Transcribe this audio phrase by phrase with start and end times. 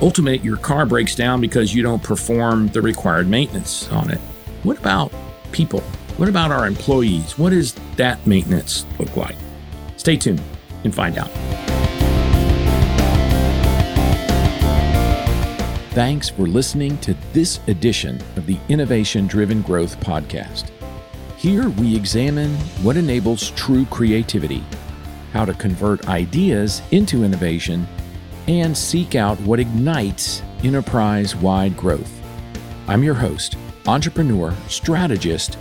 [0.00, 4.18] ultimately your car breaks down because you don't perform the required maintenance on it.
[4.62, 5.12] What about
[5.52, 5.80] people?
[6.16, 7.38] What about our employees?
[7.38, 9.36] What does that maintenance look like?
[9.96, 10.42] Stay tuned
[10.84, 11.30] and find out.
[15.92, 20.70] Thanks for listening to this edition of the Innovation Driven Growth Podcast.
[21.36, 24.62] Here we examine what enables true creativity,
[25.32, 27.88] how to convert ideas into innovation,
[28.50, 32.10] and seek out what ignites enterprise wide growth.
[32.88, 35.56] I'm your host, entrepreneur, strategist,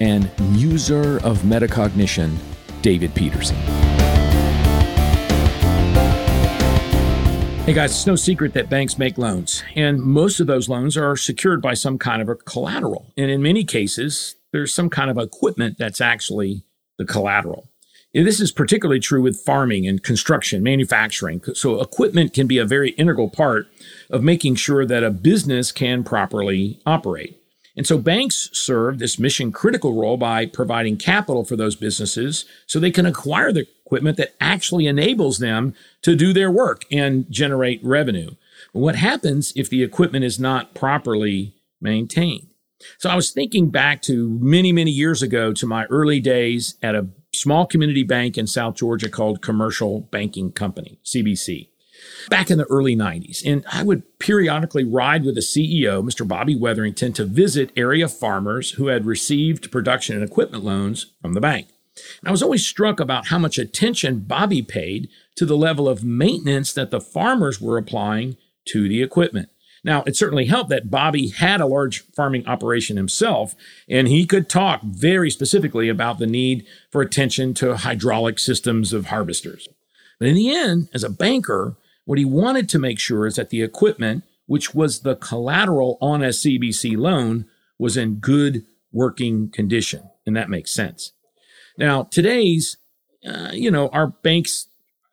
[0.00, 2.36] and user of metacognition,
[2.82, 3.54] David Peterson.
[7.64, 11.16] Hey guys, it's no secret that banks make loans, and most of those loans are
[11.16, 13.12] secured by some kind of a collateral.
[13.16, 16.64] And in many cases, there's some kind of equipment that's actually
[16.98, 17.71] the collateral.
[18.14, 21.42] This is particularly true with farming and construction, manufacturing.
[21.54, 23.68] So, equipment can be a very integral part
[24.10, 27.38] of making sure that a business can properly operate.
[27.76, 32.78] And so banks serve this mission critical role by providing capital for those businesses so
[32.78, 37.82] they can acquire the equipment that actually enables them to do their work and generate
[37.82, 38.32] revenue.
[38.72, 42.48] What happens if the equipment is not properly maintained?
[42.98, 46.94] So I was thinking back to many, many years ago to my early days at
[46.94, 51.68] a small community bank in South Georgia called Commercial Banking Company, CBC
[52.28, 53.44] back in the early 90s.
[53.44, 56.26] And I would periodically ride with the CEO, Mr.
[56.26, 61.40] Bobby Wetherington, to visit area farmers who had received production and equipment loans from the
[61.40, 61.68] bank.
[62.20, 66.04] And I was always struck about how much attention Bobby paid to the level of
[66.04, 69.50] maintenance that the farmers were applying to the equipment.
[69.84, 73.54] Now, it certainly helped that Bobby had a large farming operation himself,
[73.88, 79.06] and he could talk very specifically about the need for attention to hydraulic systems of
[79.06, 79.68] harvesters.
[80.20, 83.50] But in the end, as a banker, what he wanted to make sure is that
[83.50, 87.46] the equipment, which was the collateral on a CBC loan,
[87.78, 90.08] was in good working condition.
[90.24, 91.12] And that makes sense.
[91.76, 92.76] Now, today's,
[93.26, 94.66] uh, you know, our banks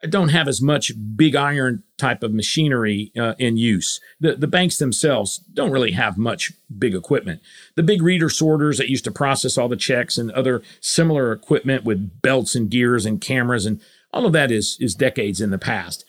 [0.07, 3.99] don't have as much big iron type of machinery uh, in use.
[4.19, 7.41] The, the banks themselves don't really have much big equipment.
[7.75, 11.83] The big reader sorters that used to process all the checks and other similar equipment
[11.83, 13.81] with belts and gears and cameras and
[14.13, 16.05] all of that is, is decades in the past.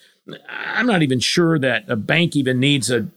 [0.48, 3.08] I'm not even sure that a bank even needs a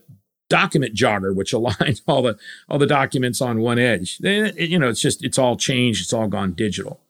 [0.50, 2.36] document jogger which aligns all the
[2.68, 4.18] all the documents on one edge.
[4.20, 6.02] You know, it's just it's all changed.
[6.02, 7.00] It's all gone digital.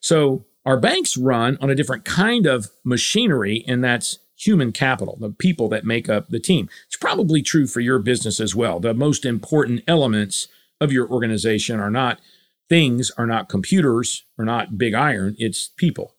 [0.00, 5.30] So our banks run on a different kind of machinery, and that's human capital, the
[5.30, 6.68] people that make up the team.
[6.86, 8.80] It's probably true for your business as well.
[8.80, 10.48] The most important elements
[10.80, 12.20] of your organization are not
[12.68, 16.14] things, are not computers, are not big iron, it's people.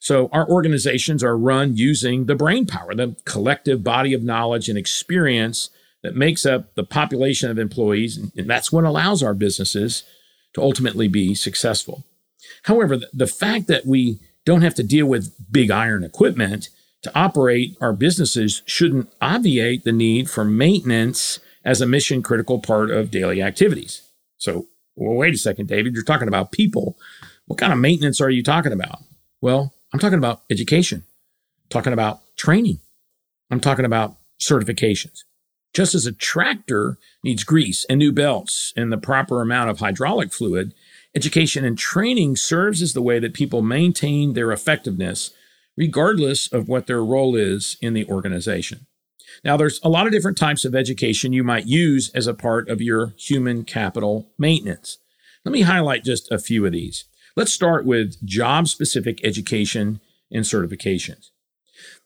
[0.00, 4.76] So our organizations are run using the brain power, the collective body of knowledge and
[4.76, 5.70] experience
[6.02, 8.18] that makes up the population of employees.
[8.36, 10.02] And that's what allows our businesses
[10.54, 12.04] to ultimately be successful.
[12.64, 16.68] However, the fact that we don't have to deal with big iron equipment
[17.02, 22.90] to operate our businesses shouldn't obviate the need for maintenance as a mission critical part
[22.90, 24.02] of daily activities.
[24.38, 26.96] So, well, wait a second, David, you're talking about people.
[27.46, 28.98] What kind of maintenance are you talking about?
[29.40, 31.04] Well, I'm talking about education,
[31.64, 32.80] I'm talking about training,
[33.50, 35.20] I'm talking about certifications.
[35.74, 40.32] Just as a tractor needs grease and new belts and the proper amount of hydraulic
[40.32, 40.74] fluid,
[41.14, 45.30] education and training serves as the way that people maintain their effectiveness,
[45.76, 48.86] regardless of what their role is in the organization.
[49.44, 52.68] Now, there's a lot of different types of education you might use as a part
[52.68, 54.98] of your human capital maintenance.
[55.44, 57.04] Let me highlight just a few of these.
[57.34, 61.30] Let's start with job specific education and certifications.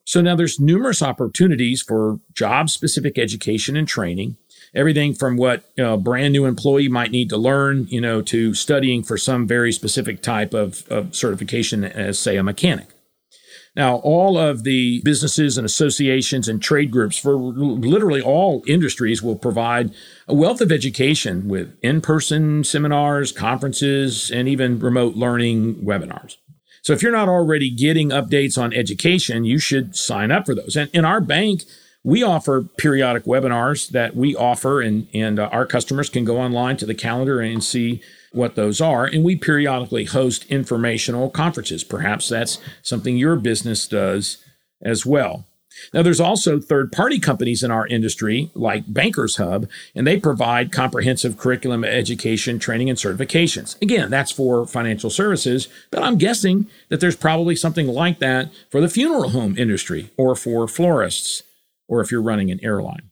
[0.04, 4.36] So now there's numerous opportunities for job specific education and training.
[4.74, 9.02] Everything from what a brand new employee might need to learn, you know, to studying
[9.02, 12.88] for some very specific type of, of certification as, say, a mechanic.
[13.76, 19.36] Now, all of the businesses and associations and trade groups for literally all industries will
[19.36, 19.92] provide
[20.26, 26.36] a wealth of education with in person seminars, conferences, and even remote learning webinars.
[26.80, 30.74] So, if you're not already getting updates on education, you should sign up for those.
[30.74, 31.64] And in our bank,
[32.06, 36.76] we offer periodic webinars that we offer, and, and uh, our customers can go online
[36.76, 38.00] to the calendar and see
[38.30, 39.06] what those are.
[39.06, 41.82] And we periodically host informational conferences.
[41.82, 44.38] Perhaps that's something your business does
[44.80, 45.46] as well.
[45.92, 50.70] Now, there's also third party companies in our industry like Bankers Hub, and they provide
[50.70, 53.82] comprehensive curriculum, education, training, and certifications.
[53.82, 58.80] Again, that's for financial services, but I'm guessing that there's probably something like that for
[58.80, 61.42] the funeral home industry or for florists
[61.88, 63.10] or if you're running an airline.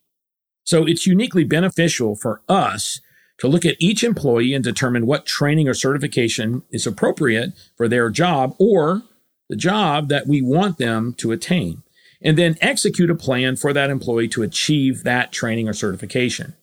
[0.65, 3.01] So it's uniquely beneficial for us
[3.39, 8.11] to look at each employee and determine what training or certification is appropriate for their
[8.11, 9.03] job or
[9.49, 11.83] the job that we want them to attain,
[12.23, 16.55] and then execute a plan for that employee to achieve that training or certification.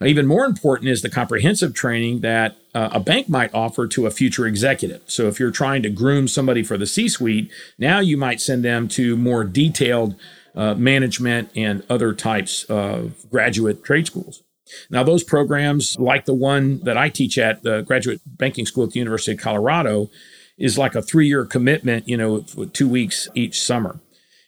[0.00, 4.06] Now, even more important is the comprehensive training that uh, a bank might offer to
[4.06, 5.02] a future executive.
[5.06, 8.64] So, if you're trying to groom somebody for the C suite, now you might send
[8.64, 10.14] them to more detailed
[10.58, 14.42] uh, management and other types of graduate trade schools.
[14.90, 18.90] Now, those programs, like the one that I teach at the Graduate Banking School at
[18.90, 20.10] the University of Colorado,
[20.58, 22.40] is like a three year commitment, you know,
[22.74, 24.00] two weeks each summer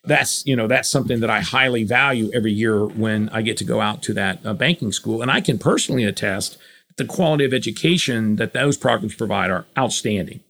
[0.05, 3.65] that's you know that's something that I highly value every year when I get to
[3.65, 6.57] go out to that uh, banking school, and I can personally attest
[6.97, 10.41] the quality of education that those programs provide are outstanding.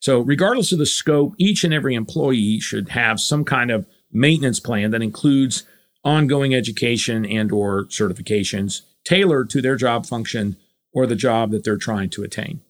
[0.00, 4.60] So, regardless of the scope, each and every employee should have some kind of maintenance
[4.60, 5.64] plan that includes
[6.04, 10.56] ongoing education and or certifications tailored to their job function
[10.92, 12.60] or the job that they're trying to attain.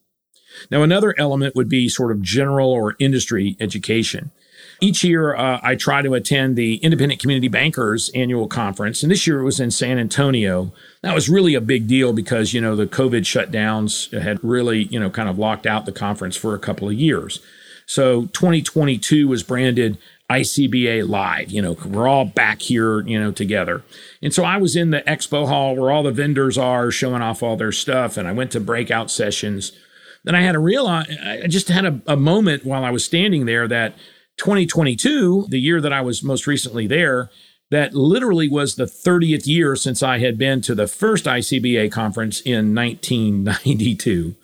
[0.71, 4.31] Now, another element would be sort of general or industry education.
[4.81, 9.27] Each year, uh, I try to attend the Independent Community Bankers annual conference, and this
[9.27, 10.73] year it was in San Antonio.
[11.03, 15.01] That was really a big deal because, you know, the COVID shutdowns had really, you
[15.01, 17.41] know, kind of locked out the conference for a couple of years.
[17.87, 19.99] So 2022 was branded
[20.31, 21.51] ICBA Live.
[21.51, 23.83] You know, we're all back here, you know, together.
[24.23, 27.43] And so I was in the expo hall where all the vendors are showing off
[27.43, 29.73] all their stuff, and I went to breakout sessions.
[30.25, 33.47] Then I had a real, I just had a, a moment while I was standing
[33.47, 33.95] there that
[34.37, 37.31] 2022, the year that I was most recently there,
[37.71, 42.41] that literally was the 30th year since I had been to the first ICBA conference
[42.41, 44.35] in 1992.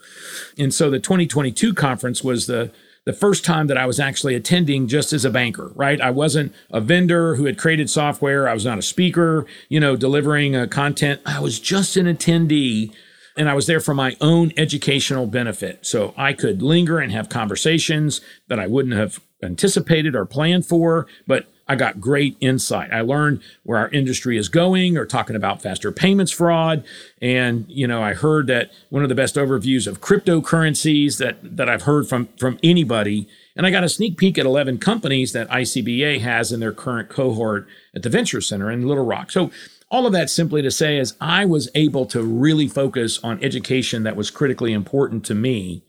[0.57, 2.71] And so the 2022 conference was the
[3.05, 6.01] the first time that I was actually attending just as a banker, right?
[6.01, 8.49] I wasn't a vendor who had created software.
[8.49, 11.21] I was not a speaker, you know, delivering uh, content.
[11.25, 12.93] I was just an attendee
[13.37, 15.85] and I was there for my own educational benefit.
[15.85, 21.07] So I could linger and have conversations that I wouldn't have anticipated or planned for,
[21.27, 22.93] but I got great insight.
[22.93, 26.83] I learned where our industry is going or talking about faster payments fraud.
[27.21, 31.67] And, you know, I heard that one of the best overviews of cryptocurrencies that, that
[31.67, 33.27] I've heard from, from anybody.
[33.55, 37.09] And I got a sneak peek at 11 companies that ICBA has in their current
[37.09, 39.31] cohort at the Venture Center in Little Rock.
[39.31, 39.49] So
[39.89, 44.03] all of that simply to say is I was able to really focus on education
[44.03, 45.83] that was critically important to me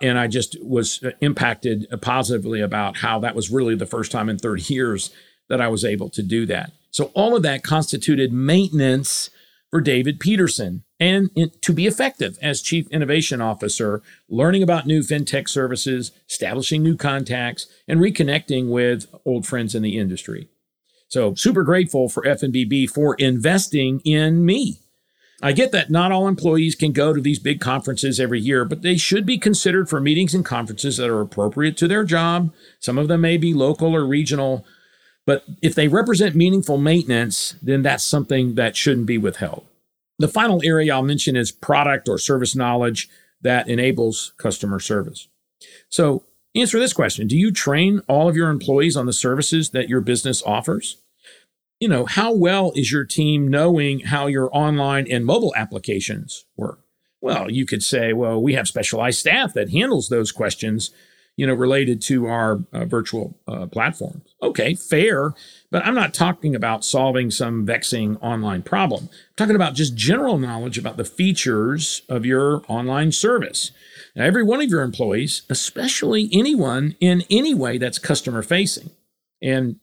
[0.00, 4.28] and I just was uh, impacted positively about how that was really the first time
[4.28, 5.10] in 30 years
[5.48, 6.72] that I was able to do that.
[6.90, 9.30] So all of that constituted maintenance
[9.70, 10.84] for David Peterson.
[11.00, 11.30] And
[11.62, 17.66] to be effective as Chief Innovation Officer, learning about new fintech services, establishing new contacts,
[17.86, 20.48] and reconnecting with old friends in the industry.
[21.08, 24.80] So super grateful for FNBB for investing in me
[25.40, 28.82] I get that not all employees can go to these big conferences every year, but
[28.82, 32.52] they should be considered for meetings and conferences that are appropriate to their job.
[32.80, 34.66] Some of them may be local or regional,
[35.26, 39.64] but if they represent meaningful maintenance, then that's something that shouldn't be withheld.
[40.18, 43.08] The final area I'll mention is product or service knowledge
[43.40, 45.28] that enables customer service.
[45.88, 46.24] So,
[46.56, 50.00] answer this question Do you train all of your employees on the services that your
[50.00, 50.96] business offers?
[51.80, 56.80] You know, how well is your team knowing how your online and mobile applications work?
[57.20, 60.90] Well, you could say, well, we have specialized staff that handles those questions,
[61.36, 64.34] you know, related to our uh, virtual uh, platforms.
[64.42, 65.34] Okay, fair,
[65.70, 69.08] but I'm not talking about solving some vexing online problem.
[69.12, 73.72] I'm talking about just general knowledge about the features of your online service.
[74.14, 78.90] Now, every one of your employees, especially anyone in any way that's customer facing,
[79.42, 79.76] and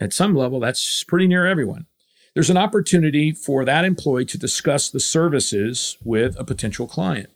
[0.00, 1.86] at some level, that's pretty near everyone.
[2.34, 7.30] There's an opportunity for that employee to discuss the services with a potential client.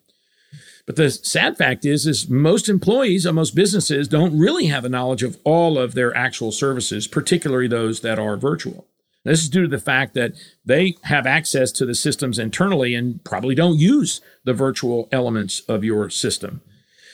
[0.87, 4.88] But the sad fact is, is most employees of most businesses don't really have a
[4.88, 8.87] knowledge of all of their actual services, particularly those that are virtual.
[9.25, 10.32] This is due to the fact that
[10.64, 15.85] they have access to the systems internally and probably don't use the virtual elements of
[15.85, 16.62] your system.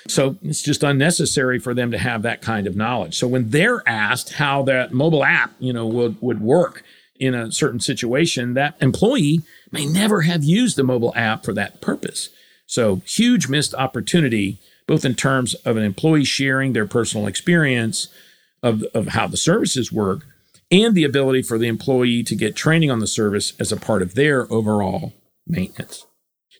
[0.08, 3.16] So it's just unnecessary for them to have that kind of knowledge.
[3.16, 6.82] So when they're asked how that mobile app, you know, would, would work
[7.18, 11.80] in a certain situation, that employee may never have used the mobile app for that
[11.80, 12.28] purpose.
[12.66, 18.08] So huge missed opportunity, both in terms of an employee sharing their personal experience
[18.62, 20.26] of, of how the services work
[20.70, 24.02] and the ability for the employee to get training on the service as a part
[24.02, 25.12] of their overall
[25.46, 26.04] maintenance.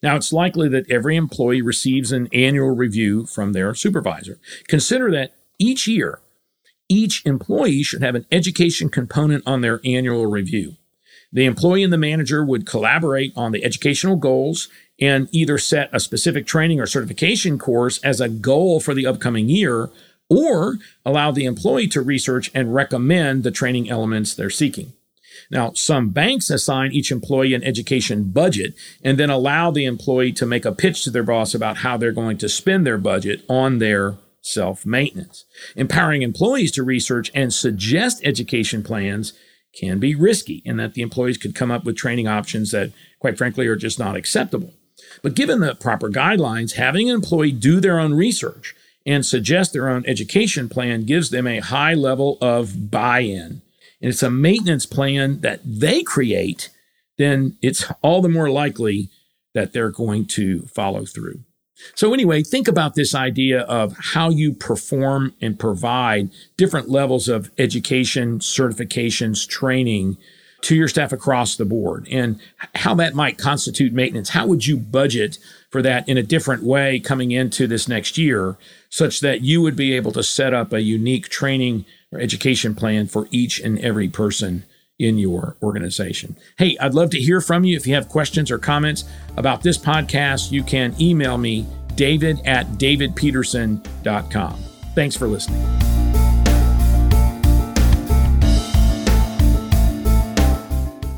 [0.07, 4.39] Now, it's likely that every employee receives an annual review from their supervisor.
[4.69, 6.21] Consider that each year,
[6.89, 10.77] each employee should have an education component on their annual review.
[11.33, 14.69] The employee and the manager would collaborate on the educational goals
[15.01, 19.49] and either set a specific training or certification course as a goal for the upcoming
[19.49, 19.91] year
[20.31, 24.93] or allow the employee to research and recommend the training elements they're seeking.
[25.51, 30.47] Now, some banks assign each employee an education budget and then allow the employee to
[30.47, 33.79] make a pitch to their boss about how they're going to spend their budget on
[33.79, 35.45] their self maintenance.
[35.75, 39.33] Empowering employees to research and suggest education plans
[39.79, 43.37] can be risky in that the employees could come up with training options that, quite
[43.37, 44.73] frankly, are just not acceptable.
[45.23, 48.75] But given the proper guidelines, having an employee do their own research
[49.05, 53.63] and suggest their own education plan gives them a high level of buy in.
[54.01, 56.71] And it's a maintenance plan that they create,
[57.19, 59.11] then it's all the more likely
[59.55, 61.41] that they're going to follow through.
[61.95, 67.51] So, anyway, think about this idea of how you perform and provide different levels of
[67.59, 70.17] education, certifications, training
[70.63, 72.41] to your staff across the board and
[72.75, 74.31] how that might constitute maintenance.
[74.31, 75.39] How would you budget
[75.71, 78.57] for that in a different way coming into this next year
[78.89, 83.07] such that you would be able to set up a unique training or education plan
[83.07, 84.65] for each and every person
[84.99, 86.37] in your organization.
[86.59, 87.77] Hey, I'd love to hear from you.
[87.77, 89.05] If you have questions or comments
[89.37, 94.55] about this podcast, you can email me, david at davidpeterson.com.
[94.95, 96.06] Thanks for listening.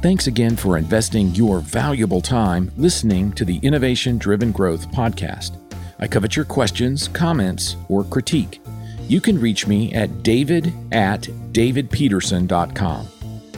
[0.01, 5.59] Thanks again for investing your valuable time listening to the Innovation Driven Growth podcast.
[5.99, 8.61] I covet your questions, comments, or critique.
[9.09, 13.09] You can reach me at david at davidpeterson.com.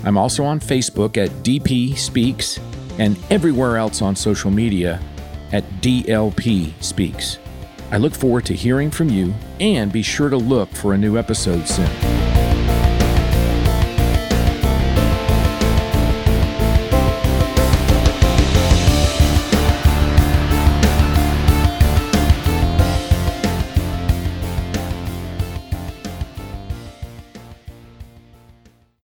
[0.02, 2.58] I'm also on Facebook at DP Speaks
[2.98, 4.98] and everywhere else on social media
[5.52, 7.38] at DLP Speaks.
[7.90, 11.18] I look forward to hearing from you and be sure to look for a new
[11.18, 12.29] episode soon.